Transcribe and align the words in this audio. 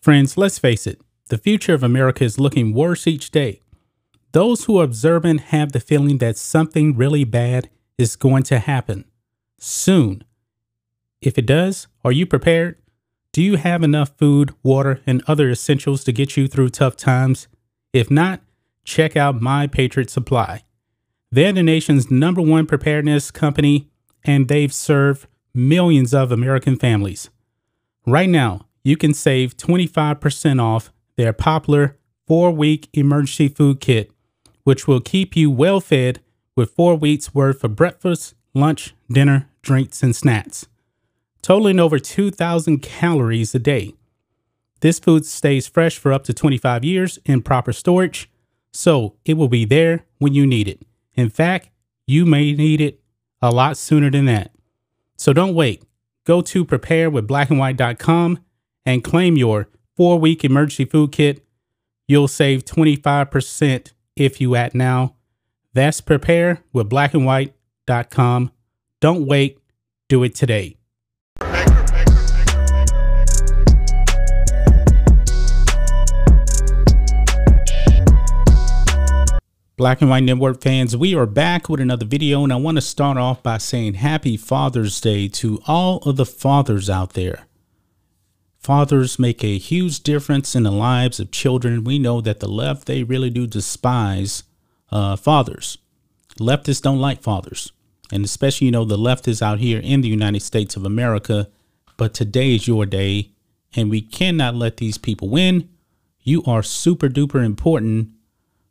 Friends, 0.00 0.36
let's 0.36 0.58
face 0.58 0.86
it, 0.86 1.00
the 1.28 1.38
future 1.38 1.74
of 1.74 1.82
America 1.82 2.24
is 2.24 2.38
looking 2.38 2.72
worse 2.72 3.06
each 3.06 3.30
day. 3.30 3.60
Those 4.32 4.64
who 4.64 4.78
are 4.78 4.84
observant 4.84 5.40
have 5.52 5.72
the 5.72 5.80
feeling 5.80 6.18
that 6.18 6.36
something 6.36 6.96
really 6.96 7.24
bad 7.24 7.70
is 7.96 8.16
going 8.16 8.44
to 8.44 8.58
happen 8.58 9.04
soon. 9.58 10.22
If 11.20 11.36
it 11.36 11.46
does, 11.46 11.88
are 12.04 12.12
you 12.12 12.26
prepared? 12.26 12.76
Do 13.32 13.42
you 13.42 13.56
have 13.56 13.82
enough 13.82 14.16
food, 14.16 14.54
water, 14.62 15.00
and 15.06 15.22
other 15.26 15.50
essentials 15.50 16.04
to 16.04 16.12
get 16.12 16.36
you 16.36 16.46
through 16.46 16.70
tough 16.70 16.96
times? 16.96 17.48
If 17.92 18.10
not, 18.10 18.40
check 18.84 19.16
out 19.16 19.42
My 19.42 19.66
Patriot 19.66 20.10
Supply. 20.10 20.62
They're 21.30 21.52
the 21.52 21.62
nation's 21.62 22.10
number 22.10 22.40
one 22.40 22.66
preparedness 22.66 23.30
company, 23.30 23.90
and 24.24 24.48
they've 24.48 24.72
served 24.72 25.26
millions 25.54 26.14
of 26.14 26.30
American 26.32 26.76
families. 26.76 27.30
Right 28.06 28.28
now, 28.28 28.67
you 28.82 28.96
can 28.96 29.14
save 29.14 29.56
25% 29.56 30.62
off 30.62 30.92
their 31.16 31.32
popular 31.32 31.96
four 32.26 32.50
week 32.50 32.88
emergency 32.92 33.48
food 33.48 33.80
kit, 33.80 34.10
which 34.64 34.86
will 34.86 35.00
keep 35.00 35.36
you 35.36 35.50
well 35.50 35.80
fed 35.80 36.20
with 36.54 36.72
four 36.72 36.94
weeks 36.94 37.34
worth 37.34 37.64
of 37.64 37.76
breakfast, 37.76 38.34
lunch, 38.54 38.94
dinner, 39.10 39.48
drinks, 39.62 40.02
and 40.02 40.14
snacks, 40.14 40.66
totaling 41.42 41.80
over 41.80 41.98
2,000 41.98 42.80
calories 42.80 43.54
a 43.54 43.58
day. 43.58 43.94
This 44.80 44.98
food 44.98 45.26
stays 45.26 45.66
fresh 45.66 45.98
for 45.98 46.12
up 46.12 46.24
to 46.24 46.34
25 46.34 46.84
years 46.84 47.18
in 47.24 47.42
proper 47.42 47.72
storage, 47.72 48.30
so 48.72 49.16
it 49.24 49.34
will 49.34 49.48
be 49.48 49.64
there 49.64 50.04
when 50.18 50.34
you 50.34 50.46
need 50.46 50.68
it. 50.68 50.82
In 51.14 51.30
fact, 51.30 51.70
you 52.06 52.24
may 52.24 52.52
need 52.52 52.80
it 52.80 53.00
a 53.42 53.50
lot 53.50 53.76
sooner 53.76 54.10
than 54.10 54.26
that. 54.26 54.52
So 55.16 55.32
don't 55.32 55.54
wait. 55.54 55.82
Go 56.24 56.40
to 56.42 56.64
preparewithblackandwhite.com 56.64 58.38
and 58.88 59.04
claim 59.04 59.36
your 59.36 59.68
four 59.94 60.18
week 60.18 60.42
emergency 60.44 60.86
food 60.86 61.12
kit. 61.12 61.44
You'll 62.06 62.26
save 62.26 62.64
25% 62.64 63.92
if 64.16 64.40
you 64.40 64.56
act 64.56 64.74
now. 64.74 65.16
That's 65.74 66.00
preparewithblackandwhite.com. 66.00 68.50
Don't 69.00 69.26
wait, 69.26 69.58
do 70.08 70.24
it 70.24 70.34
today. 70.34 70.78
Black 79.76 80.00
and 80.00 80.08
White 80.08 80.22
Network 80.24 80.62
fans, 80.62 80.96
we 80.96 81.14
are 81.14 81.26
back 81.26 81.68
with 81.68 81.80
another 81.80 82.06
video, 82.06 82.42
and 82.42 82.54
I 82.54 82.56
want 82.56 82.78
to 82.78 82.80
start 82.80 83.18
off 83.18 83.42
by 83.42 83.58
saying 83.58 83.92
Happy 83.94 84.36
Father's 84.38 84.98
Day 84.98 85.28
to 85.28 85.60
all 85.66 85.98
of 85.98 86.16
the 86.16 86.24
fathers 86.24 86.88
out 86.88 87.12
there. 87.12 87.47
Fathers 88.58 89.18
make 89.18 89.44
a 89.44 89.58
huge 89.58 90.00
difference 90.02 90.54
in 90.54 90.64
the 90.64 90.72
lives 90.72 91.20
of 91.20 91.30
children. 91.30 91.84
We 91.84 91.98
know 91.98 92.20
that 92.20 92.40
the 92.40 92.48
left, 92.48 92.86
they 92.86 93.02
really 93.02 93.30
do 93.30 93.46
despise 93.46 94.42
uh, 94.90 95.16
fathers. 95.16 95.78
Leftists 96.38 96.82
don't 96.82 97.00
like 97.00 97.22
fathers. 97.22 97.72
And 98.10 98.24
especially, 98.24 98.66
you 98.66 98.70
know, 98.70 98.84
the 98.84 98.96
leftists 98.96 99.42
out 99.42 99.58
here 99.58 99.80
in 99.80 100.00
the 100.00 100.08
United 100.08 100.42
States 100.42 100.76
of 100.76 100.84
America. 100.84 101.48
But 101.96 102.14
today 102.14 102.54
is 102.54 102.66
your 102.66 102.86
day, 102.86 103.32
and 103.74 103.90
we 103.90 104.00
cannot 104.00 104.54
let 104.54 104.78
these 104.78 104.98
people 104.98 105.28
win. 105.28 105.68
You 106.22 106.42
are 106.44 106.62
super 106.62 107.08
duper 107.08 107.44
important 107.44 108.10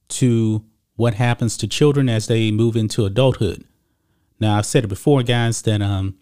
to 0.09 0.65
what 0.95 1.15
happens 1.15 1.57
to 1.57 1.67
children 1.67 2.09
as 2.09 2.27
they 2.27 2.51
move 2.51 2.75
into 2.75 3.05
adulthood. 3.05 3.63
Now, 4.39 4.57
I've 4.57 4.65
said 4.65 4.83
it 4.83 4.87
before, 4.87 5.23
guys, 5.23 5.61
that 5.63 5.81
um, 5.81 6.17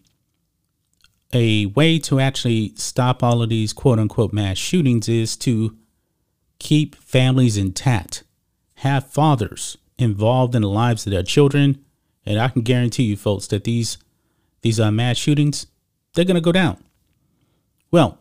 a 1.32 1.66
way 1.66 1.98
to 1.98 2.20
actually 2.20 2.72
stop 2.76 3.22
all 3.22 3.42
of 3.42 3.48
these 3.48 3.72
quote 3.72 3.98
unquote 3.98 4.32
mass 4.32 4.58
shootings 4.58 5.08
is 5.08 5.36
to 5.38 5.76
keep 6.58 6.94
families 6.96 7.56
intact, 7.56 8.24
have 8.76 9.10
fathers 9.10 9.76
involved 9.98 10.54
in 10.54 10.62
the 10.62 10.68
lives 10.68 11.06
of 11.06 11.12
their 11.12 11.22
children. 11.22 11.84
And 12.24 12.38
I 12.38 12.48
can 12.48 12.62
guarantee 12.62 13.04
you, 13.04 13.16
folks, 13.16 13.46
that 13.48 13.64
these 13.64 13.98
these 14.62 14.80
uh, 14.80 14.90
mass 14.90 15.16
shootings, 15.16 15.66
they're 16.14 16.24
to 16.24 16.40
go 16.40 16.52
down. 16.52 16.82
Well, 17.90 18.18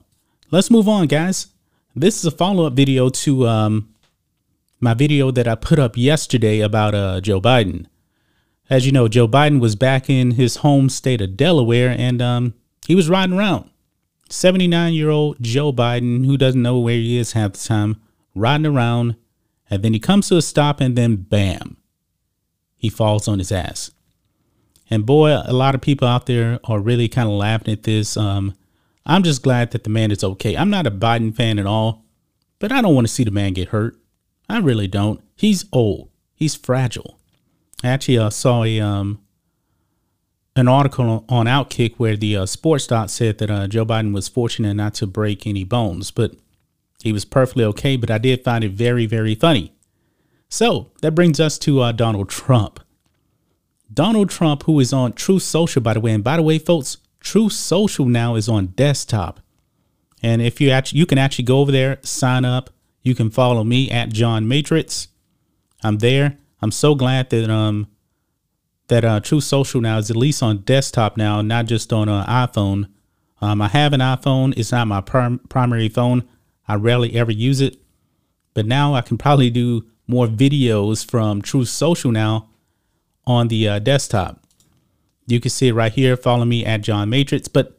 let's 0.51 0.69
move 0.69 0.87
on, 0.87 1.07
guys. 1.07 1.47
This 1.95 2.19
is 2.19 2.25
a 2.25 2.31
follow 2.31 2.67
up 2.67 2.73
video 2.73 3.09
to 3.09 3.47
um, 3.47 3.95
my 4.79 4.93
video 4.93 5.31
that 5.31 5.47
I 5.47 5.55
put 5.55 5.79
up 5.79 5.97
yesterday 5.97 6.59
about 6.59 6.93
uh, 6.93 7.21
Joe 7.21 7.41
Biden. 7.41 7.87
As 8.69 8.85
you 8.85 8.91
know, 8.91 9.07
Joe 9.07 9.27
Biden 9.27 9.59
was 9.59 9.75
back 9.75 10.09
in 10.09 10.31
his 10.31 10.57
home 10.57 10.89
state 10.89 11.21
of 11.21 11.37
Delaware 11.37 11.95
and 11.97 12.21
um, 12.21 12.53
he 12.87 12.95
was 12.95 13.09
riding 13.09 13.37
around. 13.37 13.69
79 14.29 14.93
year 14.93 15.09
old 15.09 15.37
Joe 15.41 15.71
Biden, 15.71 16.25
who 16.25 16.37
doesn't 16.37 16.61
know 16.61 16.79
where 16.79 16.95
he 16.95 17.17
is 17.17 17.33
half 17.33 17.53
the 17.53 17.59
time, 17.59 18.01
riding 18.33 18.65
around. 18.65 19.15
And 19.69 19.83
then 19.83 19.93
he 19.93 19.99
comes 19.99 20.27
to 20.29 20.37
a 20.37 20.41
stop 20.41 20.79
and 20.79 20.95
then 20.95 21.15
bam, 21.15 21.77
he 22.75 22.89
falls 22.89 23.27
on 23.27 23.39
his 23.39 23.51
ass. 23.51 23.91
And 24.89 25.05
boy, 25.05 25.41
a 25.43 25.53
lot 25.53 25.73
of 25.73 25.81
people 25.81 26.07
out 26.07 26.27
there 26.27 26.59
are 26.65 26.79
really 26.79 27.07
kind 27.07 27.27
of 27.27 27.33
laughing 27.33 27.73
at 27.73 27.83
this. 27.83 28.15
Um, 28.15 28.53
I'm 29.05 29.23
just 29.23 29.41
glad 29.41 29.71
that 29.71 29.83
the 29.83 29.89
man 29.89 30.11
is 30.11 30.23
okay. 30.23 30.55
I'm 30.55 30.69
not 30.69 30.87
a 30.87 30.91
Biden 30.91 31.35
fan 31.35 31.57
at 31.57 31.65
all, 31.65 32.05
but 32.59 32.71
I 32.71 32.81
don't 32.81 32.93
want 32.93 33.07
to 33.07 33.13
see 33.13 33.23
the 33.23 33.31
man 33.31 33.53
get 33.53 33.69
hurt. 33.69 33.97
I 34.47 34.59
really 34.59 34.87
don't. 34.87 35.21
He's 35.35 35.65
old. 35.71 36.09
He's 36.35 36.55
fragile. 36.55 37.19
I 37.83 37.89
actually 37.89 38.19
uh, 38.19 38.29
saw 38.29 38.63
a 38.63 38.79
um, 38.79 39.21
an 40.55 40.67
article 40.67 41.25
on 41.27 41.45
Outkick 41.47 41.95
where 41.97 42.15
the 42.15 42.37
uh, 42.37 42.45
sports 42.45 42.87
doc 42.87 43.09
said 43.09 43.37
that 43.39 43.51
uh, 43.51 43.67
Joe 43.67 43.85
Biden 43.85 44.13
was 44.13 44.27
fortunate 44.27 44.73
not 44.73 44.93
to 44.95 45.07
break 45.07 45.45
any 45.45 45.63
bones, 45.63 46.11
but 46.11 46.35
he 47.03 47.11
was 47.11 47.25
perfectly 47.25 47.63
okay. 47.65 47.97
But 47.97 48.09
I 48.09 48.17
did 48.17 48.43
find 48.43 48.63
it 48.63 48.71
very, 48.71 49.05
very 49.05 49.35
funny. 49.35 49.73
So 50.49 50.91
that 51.01 51.11
brings 51.11 51.39
us 51.39 51.57
to 51.59 51.81
uh, 51.81 51.91
Donald 51.91 52.29
Trump. 52.29 52.79
Donald 53.93 54.29
Trump, 54.29 54.63
who 54.63 54.79
is 54.79 54.93
on 54.93 55.13
Truth 55.13 55.43
Social, 55.43 55.81
by 55.81 55.93
the 55.93 55.99
way, 55.99 56.11
and 56.11 56.23
by 56.23 56.37
the 56.37 56.43
way, 56.43 56.57
folks, 56.57 56.97
Truth 57.19 57.53
Social 57.53 58.05
now 58.05 58.35
is 58.35 58.49
on 58.49 58.67
desktop, 58.67 59.39
and 60.21 60.41
if 60.41 60.59
you 60.59 60.69
actually 60.69 60.99
you 60.99 61.05
can 61.05 61.17
actually 61.17 61.45
go 61.45 61.59
over 61.59 61.71
there, 61.71 61.99
sign 62.01 62.45
up, 62.45 62.69
you 63.01 63.13
can 63.15 63.29
follow 63.29 63.63
me 63.63 63.89
at 63.91 64.11
John 64.11 64.47
Matrix. 64.47 65.07
I'm 65.83 65.99
there. 65.99 66.37
I'm 66.61 66.71
so 66.71 66.95
glad 66.95 67.29
that 67.29 67.49
um 67.49 67.87
that 68.87 69.03
uh, 69.03 69.19
Truth 69.19 69.43
Social 69.45 69.81
now 69.81 69.97
is 69.97 70.09
at 70.09 70.17
least 70.17 70.43
on 70.43 70.59
desktop 70.59 71.17
now, 71.17 71.41
not 71.41 71.65
just 71.65 71.91
on 71.91 72.07
an 72.07 72.23
uh, 72.27 72.47
iPhone. 72.47 72.89
Um, 73.41 73.61
I 73.61 73.67
have 73.69 73.93
an 73.93 73.99
iPhone. 73.99 74.57
It's 74.57 74.71
not 74.71 74.87
my 74.87 75.01
prim- 75.01 75.39
primary 75.49 75.89
phone. 75.89 76.23
I 76.67 76.75
rarely 76.75 77.15
ever 77.15 77.31
use 77.31 77.61
it, 77.61 77.77
but 78.53 78.65
now 78.65 78.93
I 78.93 79.01
can 79.01 79.17
probably 79.17 79.49
do 79.49 79.85
more 80.07 80.27
videos 80.27 81.05
from 81.05 81.41
Truth 81.41 81.69
Social 81.69 82.11
now 82.11 82.49
on 83.25 83.47
the 83.47 83.67
uh, 83.67 83.79
desktop. 83.79 84.41
You 85.27 85.39
can 85.39 85.49
see 85.49 85.69
it 85.69 85.73
right 85.73 85.91
here. 85.91 86.15
Follow 86.15 86.45
me 86.45 86.65
at 86.65 86.81
John 86.81 87.09
Matrix. 87.09 87.47
But 87.47 87.77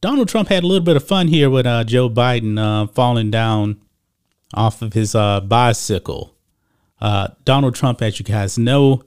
Donald 0.00 0.28
Trump 0.28 0.48
had 0.48 0.64
a 0.64 0.66
little 0.66 0.84
bit 0.84 0.96
of 0.96 1.06
fun 1.06 1.28
here 1.28 1.48
with 1.48 1.66
uh, 1.66 1.84
Joe 1.84 2.10
Biden 2.10 2.58
uh, 2.58 2.88
falling 2.88 3.30
down 3.30 3.80
off 4.52 4.82
of 4.82 4.92
his 4.92 5.14
uh, 5.14 5.40
bicycle. 5.40 6.34
Uh, 7.00 7.28
Donald 7.44 7.74
Trump, 7.74 8.02
as 8.02 8.18
you 8.18 8.24
guys 8.24 8.58
know, 8.58 9.02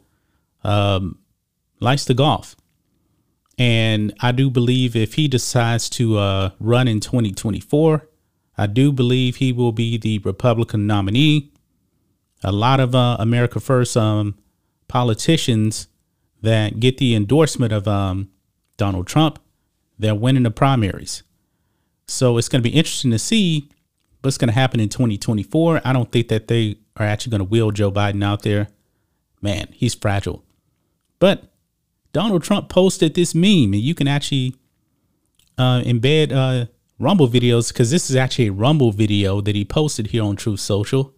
um, 0.63 1.19
likes 1.79 2.05
to 2.05 2.13
golf. 2.13 2.55
And 3.57 4.13
I 4.19 4.31
do 4.31 4.49
believe 4.49 4.95
if 4.95 5.15
he 5.15 5.27
decides 5.27 5.89
to 5.91 6.17
uh, 6.17 6.49
run 6.59 6.87
in 6.87 6.99
2024, 6.99 8.07
I 8.57 8.67
do 8.67 8.91
believe 8.91 9.37
he 9.37 9.51
will 9.51 9.71
be 9.71 9.97
the 9.97 10.19
Republican 10.19 10.85
nominee. 10.87 11.51
A 12.43 12.51
lot 12.51 12.79
of 12.79 12.93
uh, 12.93 13.17
America 13.19 13.59
First 13.59 13.97
um, 13.97 14.35
politicians 14.87 15.87
that 16.41 16.79
get 16.79 16.97
the 16.97 17.15
endorsement 17.15 17.73
of 17.73 17.87
um, 17.87 18.29
Donald 18.77 19.07
Trump, 19.07 19.39
they're 19.97 20.15
winning 20.15 20.43
the 20.43 20.51
primaries. 20.51 21.23
So 22.07 22.37
it's 22.37 22.47
going 22.47 22.61
to 22.61 22.69
be 22.69 22.75
interesting 22.75 23.11
to 23.11 23.19
see 23.19 23.69
what's 24.21 24.37
going 24.37 24.49
to 24.49 24.53
happen 24.53 24.79
in 24.79 24.89
2024. 24.89 25.81
I 25.83 25.93
don't 25.93 26.11
think 26.11 26.27
that 26.29 26.47
they 26.47 26.77
are 26.95 27.05
actually 27.05 27.31
going 27.31 27.39
to 27.39 27.45
wheel 27.45 27.71
Joe 27.71 27.91
Biden 27.91 28.23
out 28.23 28.43
there. 28.43 28.67
Man, 29.41 29.67
he's 29.73 29.95
fragile. 29.95 30.43
But 31.19 31.43
Donald 32.13 32.43
Trump 32.43 32.69
posted 32.69 33.13
this 33.13 33.33
meme, 33.33 33.73
and 33.73 33.81
you 33.81 33.95
can 33.95 34.07
actually 34.07 34.55
uh, 35.57 35.81
embed 35.81 36.31
uh, 36.31 36.67
Rumble 36.99 37.27
videos 37.27 37.71
because 37.71 37.91
this 37.91 38.09
is 38.09 38.15
actually 38.15 38.47
a 38.47 38.51
Rumble 38.51 38.91
video 38.91 39.41
that 39.41 39.55
he 39.55 39.63
posted 39.65 40.07
here 40.07 40.23
on 40.23 40.35
Truth 40.35 40.59
Social. 40.59 41.13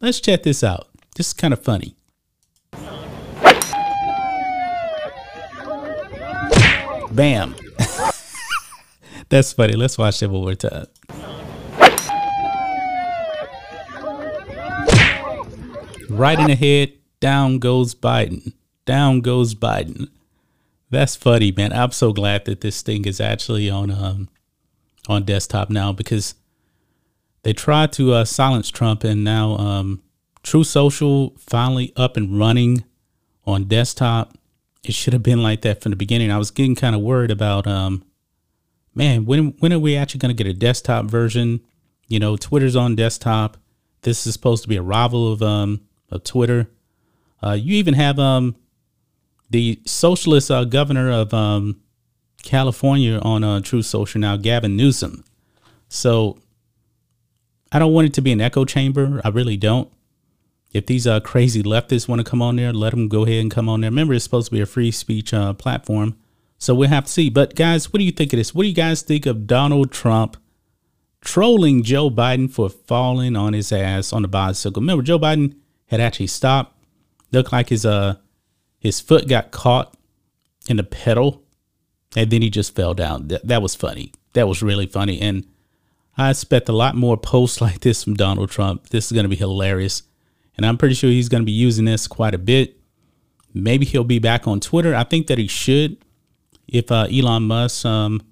Let's 0.00 0.20
check 0.20 0.42
this 0.42 0.62
out. 0.62 0.88
This 1.16 1.28
is 1.28 1.32
kind 1.32 1.54
of 1.54 1.62
funny. 1.62 1.96
Bam. 7.12 7.54
That's 9.30 9.54
funny. 9.54 9.72
Let's 9.72 9.96
watch 9.96 10.22
it 10.22 10.30
one 10.30 10.42
more 10.42 10.54
time. 10.54 10.86
Right 16.10 16.38
in 16.38 16.46
the 16.46 16.56
head, 16.56 16.92
down 17.20 17.58
goes 17.58 17.94
Biden. 17.94 18.52
Down 18.86 19.20
goes 19.20 19.54
Biden. 19.54 20.08
That's 20.90 21.16
funny, 21.16 21.52
man. 21.52 21.72
I'm 21.72 21.90
so 21.90 22.12
glad 22.12 22.46
that 22.46 22.62
this 22.62 22.80
thing 22.80 23.04
is 23.04 23.20
actually 23.20 23.68
on 23.68 23.90
um 23.90 24.28
on 25.08 25.24
desktop 25.24 25.68
now 25.70 25.92
because 25.92 26.34
they 27.42 27.52
tried 27.52 27.92
to 27.92 28.12
uh, 28.12 28.24
silence 28.24 28.70
Trump, 28.70 29.04
and 29.04 29.22
now 29.22 29.56
um, 29.56 30.02
Truth 30.42 30.66
Social 30.66 31.32
finally 31.38 31.92
up 31.94 32.16
and 32.16 32.36
running 32.36 32.82
on 33.44 33.64
desktop. 33.64 34.36
It 34.82 34.94
should 34.94 35.12
have 35.12 35.22
been 35.22 35.44
like 35.44 35.60
that 35.60 35.80
from 35.80 35.90
the 35.90 35.96
beginning. 35.96 36.32
I 36.32 36.38
was 36.38 36.50
getting 36.50 36.74
kind 36.74 36.96
of 36.96 37.02
worried 37.02 37.30
about, 37.30 37.68
um, 37.68 38.04
man, 38.96 39.26
when 39.26 39.54
when 39.60 39.72
are 39.72 39.78
we 39.78 39.96
actually 39.96 40.18
going 40.18 40.36
to 40.36 40.42
get 40.42 40.50
a 40.50 40.56
desktop 40.56 41.04
version? 41.06 41.60
You 42.08 42.18
know, 42.18 42.36
Twitter's 42.36 42.74
on 42.74 42.96
desktop. 42.96 43.56
This 44.02 44.26
is 44.26 44.32
supposed 44.32 44.64
to 44.64 44.68
be 44.68 44.76
a 44.76 44.82
rival 44.82 45.32
of 45.32 45.40
um 45.40 45.82
of 46.10 46.24
Twitter. 46.24 46.68
Uh, 47.42 47.52
you 47.52 47.76
even 47.76 47.94
have 47.94 48.18
um 48.18 48.56
the 49.50 49.80
socialist 49.86 50.50
uh, 50.50 50.64
governor 50.64 51.10
of 51.10 51.32
um 51.32 51.80
California 52.42 53.18
on 53.18 53.44
uh, 53.44 53.60
Truth 53.60 53.86
Social 53.86 54.20
now, 54.20 54.36
Gavin 54.36 54.76
Newsom. 54.76 55.24
So 55.88 56.38
I 57.72 57.78
don't 57.78 57.92
want 57.92 58.06
it 58.06 58.14
to 58.14 58.22
be 58.22 58.32
an 58.32 58.40
echo 58.40 58.64
chamber. 58.64 59.20
I 59.24 59.28
really 59.28 59.56
don't. 59.56 59.92
If 60.72 60.86
these 60.86 61.06
uh, 61.06 61.20
crazy 61.20 61.62
leftists 61.62 62.08
want 62.08 62.20
to 62.20 62.30
come 62.30 62.42
on 62.42 62.56
there, 62.56 62.72
let 62.72 62.90
them 62.90 63.08
go 63.08 63.24
ahead 63.24 63.40
and 63.40 63.50
come 63.50 63.68
on 63.68 63.80
there. 63.80 63.90
Remember, 63.90 64.14
it's 64.14 64.24
supposed 64.24 64.48
to 64.48 64.54
be 64.54 64.60
a 64.60 64.66
free 64.66 64.90
speech 64.90 65.34
uh, 65.34 65.54
platform. 65.54 66.16
So 66.58 66.74
we'll 66.74 66.88
have 66.88 67.06
to 67.06 67.12
see. 67.12 67.30
But 67.30 67.54
guys, 67.54 67.92
what 67.92 67.98
do 67.98 68.04
you 68.04 68.12
think 68.12 68.32
of 68.32 68.38
this? 68.38 68.54
What 68.54 68.62
do 68.62 68.68
you 68.68 68.74
guys 68.74 69.02
think 69.02 69.26
of 69.26 69.46
Donald 69.46 69.90
Trump 69.90 70.36
trolling 71.20 71.82
Joe 71.82 72.10
Biden 72.10 72.50
for 72.50 72.68
falling 72.68 73.36
on 73.36 73.52
his 73.52 73.72
ass 73.72 74.12
on 74.12 74.22
the 74.22 74.28
bicycle? 74.28 74.80
Remember, 74.80 75.02
Joe 75.02 75.18
Biden 75.18 75.56
had 75.86 76.00
actually 76.00 76.28
stopped. 76.28 76.74
Looked 77.32 77.52
like 77.52 77.70
his 77.70 77.84
uh 77.84 78.16
his 78.86 79.00
foot 79.00 79.28
got 79.28 79.50
caught 79.50 79.94
in 80.68 80.78
a 80.78 80.84
pedal, 80.84 81.42
and 82.16 82.30
then 82.30 82.40
he 82.40 82.50
just 82.50 82.74
fell 82.74 82.94
down. 82.94 83.28
That, 83.28 83.46
that 83.46 83.62
was 83.62 83.74
funny. 83.74 84.12
That 84.32 84.48
was 84.48 84.62
really 84.62 84.86
funny. 84.86 85.20
And 85.20 85.46
I 86.16 86.30
expect 86.30 86.68
a 86.68 86.72
lot 86.72 86.94
more 86.94 87.16
posts 87.16 87.60
like 87.66 87.80
this 87.80 88.04
from 88.04 88.14
Donald 88.14 88.50
Trump. 88.50 88.88
This 88.88 89.06
is 89.06 89.12
going 89.12 89.24
to 89.24 89.28
be 89.28 89.36
hilarious. 89.36 90.02
And 90.56 90.64
I'm 90.64 90.78
pretty 90.78 90.94
sure 90.94 91.10
he's 91.10 91.28
going 91.28 91.42
to 91.42 91.46
be 91.46 91.52
using 91.52 91.84
this 91.84 92.06
quite 92.06 92.34
a 92.34 92.38
bit. 92.38 92.78
Maybe 93.52 93.84
he'll 93.84 94.04
be 94.04 94.18
back 94.18 94.46
on 94.46 94.60
Twitter. 94.60 94.94
I 94.94 95.04
think 95.04 95.26
that 95.26 95.38
he 95.38 95.46
should. 95.46 95.98
If 96.66 96.90
uh, 96.90 97.08
Elon 97.10 97.44
Musk 97.44 97.84
um, 97.84 98.22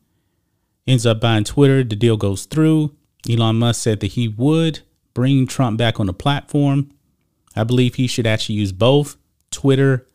ends 0.86 1.06
up 1.06 1.20
buying 1.20 1.44
Twitter, 1.44 1.84
the 1.84 1.96
deal 1.96 2.16
goes 2.16 2.46
through. 2.46 2.94
Elon 3.28 3.56
Musk 3.58 3.82
said 3.82 4.00
that 4.00 4.12
he 4.12 4.28
would 4.28 4.80
bring 5.12 5.46
Trump 5.46 5.78
back 5.78 6.00
on 6.00 6.06
the 6.06 6.12
platform. 6.12 6.90
I 7.56 7.64
believe 7.64 7.94
he 7.94 8.06
should 8.06 8.26
actually 8.26 8.56
use 8.56 8.72
both 8.72 9.16
Twitter 9.50 10.06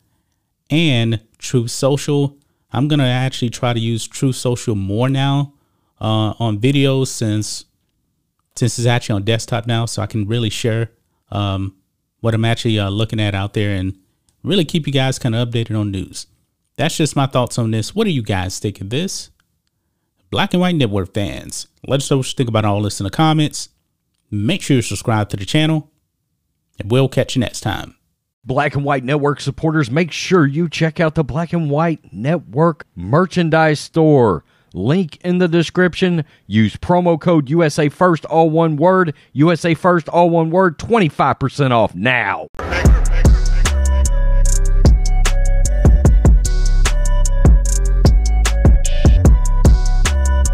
and 0.70 1.20
Truth 1.38 1.70
Social. 1.70 2.38
I'm 2.72 2.88
going 2.88 3.00
to 3.00 3.04
actually 3.06 3.50
try 3.50 3.72
to 3.72 3.80
use 3.80 4.06
True 4.06 4.32
Social 4.32 4.74
more 4.74 5.08
now 5.08 5.54
uh, 6.00 6.34
on 6.38 6.58
videos 6.58 7.08
since 7.08 7.66
since 8.56 8.78
it's 8.78 8.86
actually 8.86 9.14
on 9.14 9.22
desktop 9.22 9.66
now, 9.66 9.86
so 9.86 10.02
I 10.02 10.06
can 10.06 10.26
really 10.26 10.50
share 10.50 10.90
um, 11.30 11.76
what 12.20 12.34
I'm 12.34 12.44
actually 12.44 12.78
uh, 12.78 12.90
looking 12.90 13.20
at 13.20 13.34
out 13.34 13.54
there 13.54 13.74
and 13.74 13.96
really 14.42 14.64
keep 14.64 14.86
you 14.86 14.92
guys 14.92 15.18
kind 15.18 15.34
of 15.34 15.48
updated 15.48 15.78
on 15.78 15.90
news. 15.90 16.26
That's 16.76 16.96
just 16.96 17.16
my 17.16 17.26
thoughts 17.26 17.58
on 17.58 17.70
this. 17.70 17.94
What 17.94 18.04
do 18.04 18.10
you 18.10 18.22
guys 18.22 18.58
think 18.58 18.80
of 18.80 18.90
this? 18.90 19.30
Black 20.30 20.52
and 20.52 20.60
White 20.60 20.76
Network 20.76 21.14
fans, 21.14 21.68
let 21.86 22.00
us 22.00 22.10
know 22.10 22.18
what 22.18 22.26
you 22.26 22.36
think 22.36 22.48
about 22.48 22.64
all 22.64 22.82
this 22.82 23.00
in 23.00 23.04
the 23.04 23.10
comments. 23.10 23.70
Make 24.30 24.62
sure 24.62 24.76
you 24.76 24.82
subscribe 24.82 25.28
to 25.30 25.36
the 25.36 25.44
channel, 25.44 25.90
and 26.78 26.90
we'll 26.90 27.08
catch 27.08 27.34
you 27.34 27.40
next 27.40 27.60
time. 27.60 27.96
Black 28.50 28.74
and 28.74 28.84
White 28.84 29.04
Network 29.04 29.40
supporters, 29.40 29.92
make 29.92 30.10
sure 30.10 30.44
you 30.44 30.68
check 30.68 30.98
out 30.98 31.14
the 31.14 31.22
Black 31.22 31.52
and 31.52 31.70
White 31.70 32.12
Network 32.12 32.84
merchandise 32.96 33.78
store. 33.78 34.42
Link 34.74 35.18
in 35.24 35.38
the 35.38 35.46
description. 35.46 36.24
Use 36.48 36.74
promo 36.74 37.20
code 37.20 37.48
USA 37.48 37.88
First, 37.88 38.24
all 38.24 38.50
one 38.50 38.74
word. 38.74 39.14
USA 39.34 39.74
First, 39.74 40.08
all 40.08 40.30
one 40.30 40.50
word. 40.50 40.80
25% 40.80 41.70
off 41.70 41.94
now. 41.94 42.48